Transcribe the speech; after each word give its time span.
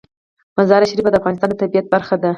مزارشریف 0.57 1.07
د 1.11 1.15
افغانستان 1.19 1.49
د 1.49 1.53
طبیعت 1.61 1.85
برخه 1.93 2.15
ده. 2.21 2.29